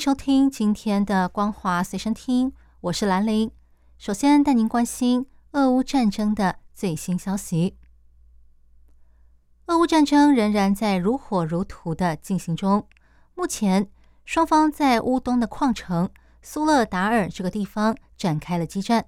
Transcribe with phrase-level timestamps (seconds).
[0.00, 3.50] 收听今天的光华随身听，我是兰玲。
[3.98, 7.76] 首先带您关心俄乌战争的最新消息。
[9.66, 12.88] 俄乌战争仍然在如火如荼的进行中。
[13.34, 13.90] 目前，
[14.24, 16.08] 双方在乌东的矿城
[16.40, 19.04] 苏勒达尔这个地方展开了激战，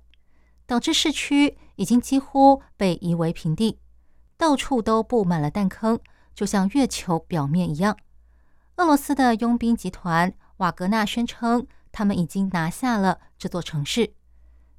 [0.66, 3.78] 导致市区已经几乎被夷为平地，
[4.36, 5.98] 到处都布满了弹坑，
[6.34, 7.96] 就像月球表面一样。
[8.76, 10.34] 俄罗斯的佣兵集团。
[10.58, 14.12] 瓦格纳宣称，他们已经拿下了这座城市，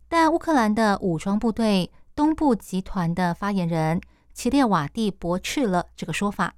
[0.08, 4.00] 但乌克兰的武装部队东部集团的发言人
[4.34, 6.56] 齐列瓦蒂驳斥了这个说法。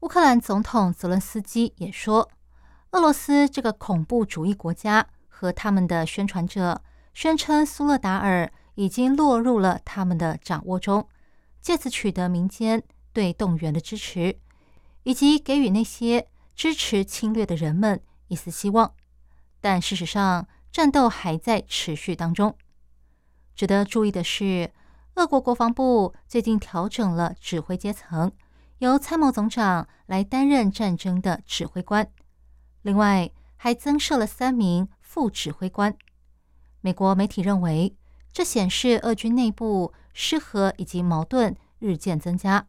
[0.00, 2.30] 乌克兰总统泽伦斯基也说，
[2.92, 6.82] 俄罗斯这个恐怖主义国家和他们的宣传者
[7.14, 11.08] 宣称苏勒达尔已经落入了他们的掌握中，
[11.60, 12.82] 借此取得民间
[13.12, 14.38] 对动员的支持，
[15.02, 18.00] 以及给予那些支持侵略的人们。
[18.28, 18.94] 一丝希望，
[19.60, 22.56] 但事实上，战斗还在持续当中。
[23.54, 24.70] 值得注意的是，
[25.16, 28.30] 俄国国防部最近调整了指挥阶层，
[28.78, 32.08] 由参谋总长来担任战争的指挥官，
[32.82, 35.96] 另外还增设了三名副指挥官。
[36.80, 37.96] 美国媒体认为，
[38.32, 42.66] 这显示俄军内部失和以及矛盾日渐增加。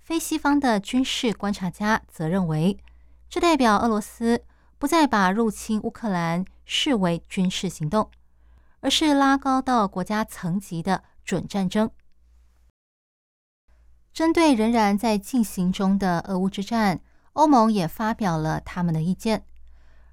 [0.00, 2.78] 非西方的军事观察家则认为，
[3.28, 4.44] 这代表俄罗斯。
[4.82, 8.10] 不再把入侵乌克兰视为军事行动，
[8.80, 11.88] 而是拉高到国家层级的准战争。
[14.12, 17.00] 针对仍然在进行中的俄乌之战，
[17.34, 19.44] 欧盟也发表了他们的意见。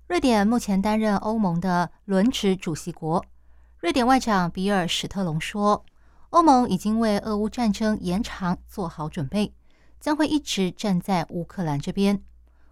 [0.06, 3.26] 瑞典目前担任欧盟的轮值主席国。
[3.80, 5.84] 瑞典外长比尔·史特龙说
[6.30, 9.52] ：“欧盟已经为俄乌战争延长做好准备，
[10.00, 12.22] 将会一直站在乌克兰这边。”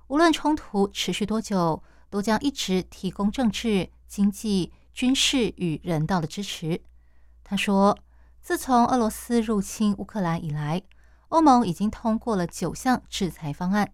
[0.10, 6.82] 无论冲突持续多久，都将一直提供政治、经济、军事与人道的支持。
[7.44, 7.98] 他说
[8.42, 10.82] ：“自从俄罗斯入侵乌克兰以来，
[11.30, 13.94] 欧盟已经通过了九项制裁方案，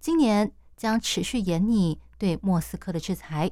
[0.00, 3.50] 今年将持续严拟对莫斯科的制裁。”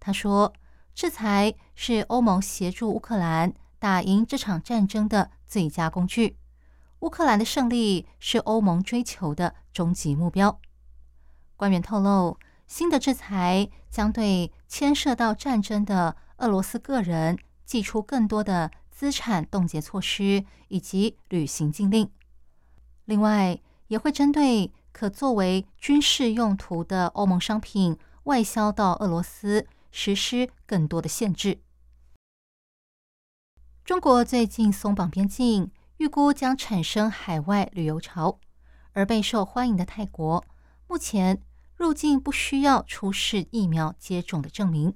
[0.00, 0.52] 他说
[0.94, 6.36] ：“制裁是欧盟协助乌克兰打赢这场战争的最佳工具。
[7.00, 10.60] 乌克兰的胜利是欧盟追求的终极目标。”
[11.56, 12.38] 官员透露，
[12.70, 17.36] 新的制裁将对牵涉到战争的俄罗斯个人
[17.66, 22.08] 寄出更多的资产冻结措施以及旅行禁令。
[23.06, 31.60] 另外，也会针对可作为军事用途的欧盟商品外销到俄罗斯实施更多的限制。
[33.84, 38.38] 中国最近松绑边境，预估将产生海外旅游潮，
[38.92, 40.44] 而备受欢迎的泰国
[40.86, 41.42] 目前。
[41.80, 44.94] 入境不需要出示疫苗接种的证明，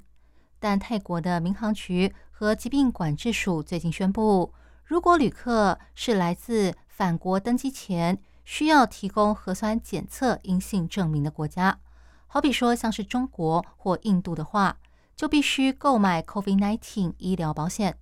[0.58, 4.52] 但泰国的民航局和疾病管制署最近宣布，
[4.84, 11.80] 如果旅客是来自返国登机前需要提供核酸检测阴性证明的国家，
[12.26, 14.76] 好比说像是中国或印度的话，
[15.16, 17.96] 就必须购买 COVID-19 医疗保险，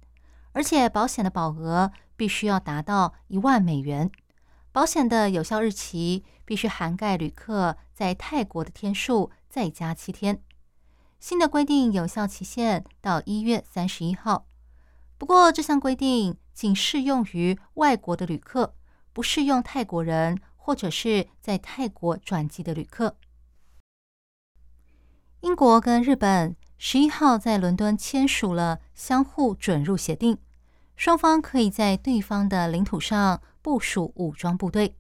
[0.51, 4.11] 而且保险的保额必须要达到一万美元。
[4.73, 10.43] 保险的有效日期必须涵盖旅客在泰国的天数，再加七天。
[11.21, 14.47] 新的规定有效期限到一月三十一号。
[15.19, 18.75] 不过，这项规定仅适用于外国的旅客，
[19.13, 23.19] 不适用泰国人或者是在泰国转机的旅客。
[25.41, 30.39] 英国跟日本十一号在伦敦签署了相互准入协定，
[30.97, 33.43] 双方可以在对方的领土上。
[33.63, 34.97] 部署武装部队，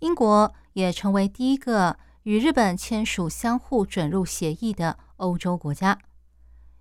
[0.00, 5.96] 英国也成为第一个与日本签署相互准入协议的欧洲国家。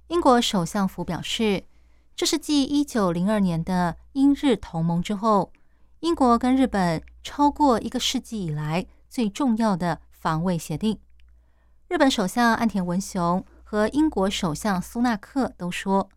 [0.07, 1.65] 英国首相府表示，
[2.15, 5.53] 这是继一九零二年的英日同盟之后，
[6.00, 11.00] 英国跟日本超过一个世纪以来最重要的防卫协定。
[11.88, 16.09] 日本首相岸田文雄和英国首相苏纳克都说，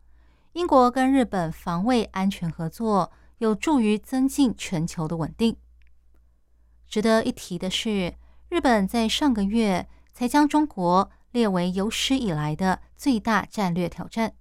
[0.55, 3.12] 英国跟日本防卫安全合作。
[3.39, 5.57] 有助于增进全球的稳定。
[6.89, 8.15] 值得一提的是，
[8.49, 14.35] 日本在上个月才将中国列为有史以来的最大战略挑战，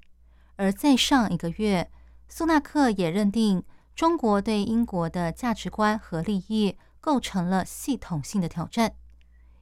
[0.57, 1.89] 而在上一个月，
[2.27, 3.63] 苏纳克也认定
[3.95, 8.93] 中国对英国的价值观和利益构成了系统性的挑战。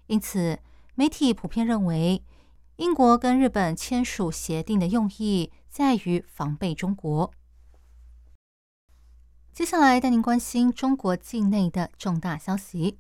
[0.07, 0.59] 因此，
[0.95, 2.21] 媒体普遍认为，
[2.75, 7.31] 英国跟日本签署协定的用意在于防备中国。
[9.53, 12.97] 接下来带您关心中国境内的重大消息。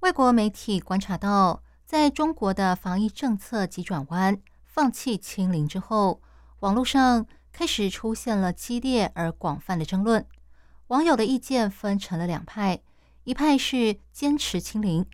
[0.00, 6.22] 外国媒体观察到，在中国的防疫政策急转弯、放弃清零之后，
[6.60, 10.24] 网络上开始出现了激烈而广泛的争论。
[10.86, 12.80] 网友的意见分成了两派，
[13.24, 15.04] 一派是坚持清零。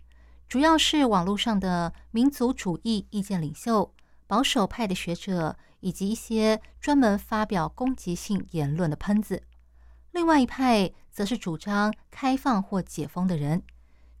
[0.47, 3.91] 主要是网络上的民族主义意见领袖、
[4.27, 9.41] 保守派的学者，以及一些专门发表攻击性言论的喷子。
[10.17, 13.61] 另外一派则是主张开放或解封的人。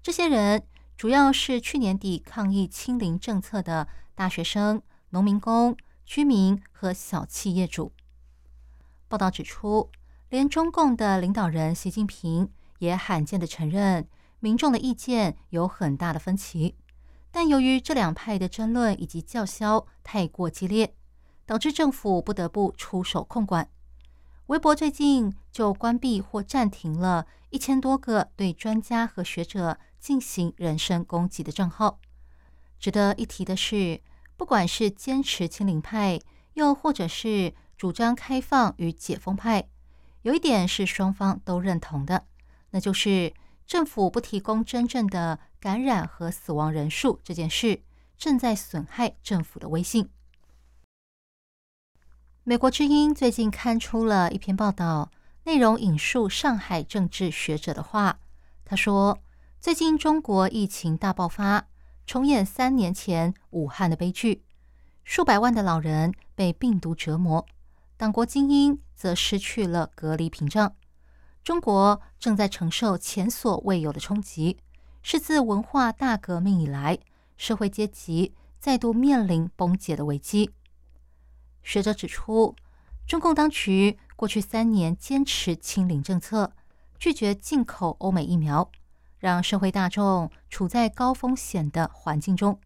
[0.03, 0.61] 这些人
[0.95, 4.79] 主要是去年底抗议清零政策的大学生、
[5.09, 7.91] 农民工、居民和小企业主。
[9.07, 9.89] 报道指出，
[10.29, 14.07] 连中共的领导人习近平也罕见的承认。
[14.39, 16.75] 民众的意见有很大的分歧，
[17.31, 20.93] 但由于这两派的争论以及叫嚣太过激烈，
[21.47, 23.67] 导致政府不得不出手控管。
[24.47, 31.99] 微博最近就关闭或暂停了一千多个对专家和学者进行人身攻击的账号。
[32.79, 34.01] 值得一提的是，
[34.35, 36.19] 不管是坚持清零派，
[36.53, 39.67] 又或者是主张开放与解封派，
[40.21, 42.25] 有一点是双方都认同的，
[42.71, 43.33] 那就是。
[43.67, 47.81] 政府不提供真正的感染和死亡人数这件事，
[48.17, 50.07] 正在损害政府的威信。
[52.49, 55.11] 美国之音最近刊出了一篇报道，
[55.43, 58.19] 内容引述上海政治学者的话。
[58.63, 59.19] 他说
[59.59, 61.67] ：“最近中国疫情大爆发，
[62.05, 64.45] 重演三年前武汉的悲剧，
[65.03, 67.45] 数百万的老人被病毒折磨，
[67.97, 70.73] 党国精英则失去了隔离屏障。”
[71.43, 74.57] 中国正在承受前所未有的冲击，
[75.03, 76.97] 是自文化大革命以来
[77.35, 80.51] 社会阶级再度面临崩解的危机。
[81.67, 82.55] 学者指出，
[83.05, 86.53] 中共当局过去三年坚持清零政策，
[86.97, 88.71] 拒绝进口欧美疫苗，
[89.19, 92.57] 让社会大众处在高风险的环境中，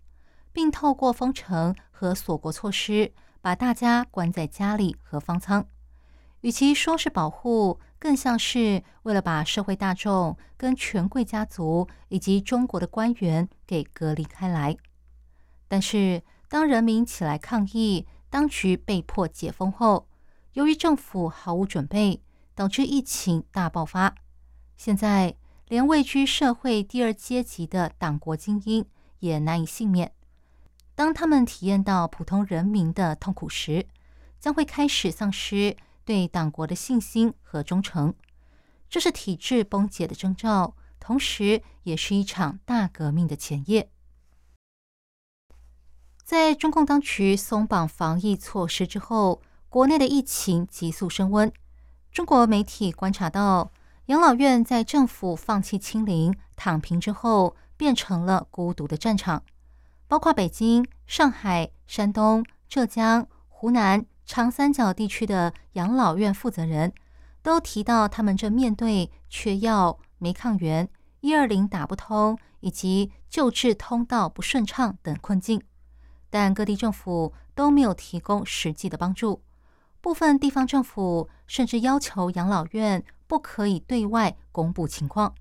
[0.53, 3.11] 并透过封城和锁国措施，
[3.41, 5.65] 把大家关在家里和方舱。
[6.41, 14.77] 与其说是保护，更像是为了把社会大众跟权贵家族以及中国的官员给隔离开来。
[15.67, 20.07] 但是，当人民起来抗议，当局被迫解封后，
[20.53, 22.23] 由于政府毫无准备，
[22.55, 24.15] 导致疫情大爆发。
[24.75, 25.35] 现在，
[25.67, 28.83] 连位居社会第二阶级的党国精英
[29.19, 30.11] 也难以幸免。
[30.95, 33.85] 当他们体验到普通人民的痛苦时，
[34.39, 35.77] 将会开始丧失。
[36.03, 38.15] 对党国的信心和忠诚，
[38.89, 43.91] 这是体制崩解的征兆，同时也是一场大革命的前夜。
[46.31, 51.51] 在中共当局松绑防疫措施之后，国内的疫情急速升温。
[52.09, 53.73] 中国媒体观察到，
[54.05, 59.43] 养老院在政府放弃清零、躺平之后，变成了孤独的战场。
[60.07, 64.05] 包括北京、上海、山东、浙江、湖南。
[64.25, 66.93] 长三角地区的养老院负责人
[67.41, 70.87] 都提到，他们正面对缺药、没抗原、
[71.19, 75.61] 一二零打不通以及救治通道不顺畅等困境，
[76.31, 79.43] 但各地政府都没有提供实际的帮助。
[80.01, 85.35] 部分地方政府甚至要求养老院不可以对外公布情况，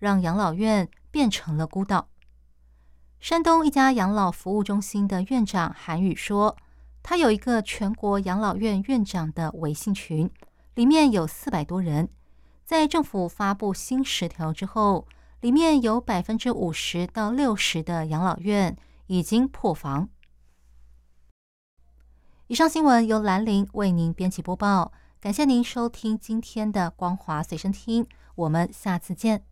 [0.00, 2.08] 让养老院变成了孤岛。
[3.20, 6.56] 山东一家养老服务中心的院长韩宇说。
[7.02, 10.30] 他有一个全国养老院院长的微信群，
[10.74, 12.10] 里面有四百多人。
[12.66, 15.06] 在政府发布新十条之后，
[15.40, 20.10] 里面有百分之五十到六十的养老院已经破防。
[22.50, 24.90] 以上新闻由兰陵为您编辑播报，
[25.20, 28.04] 感谢您收听今天的光华随身听，
[28.34, 29.44] 我们下次见。